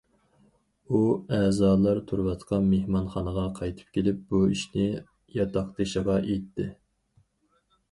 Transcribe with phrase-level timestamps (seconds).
[0.91, 1.01] ئۇ
[1.39, 4.89] ئەزالار تۇرۇۋاتقان مېھمانخانىغا قايتىپ كېلىپ، بۇ ئىشنى
[5.39, 6.69] ياتاقدىشىغا ئېيتتى.